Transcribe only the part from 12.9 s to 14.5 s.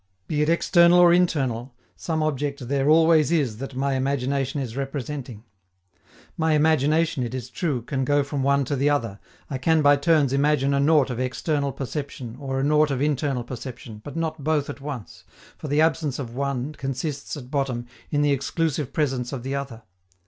internal perception, but not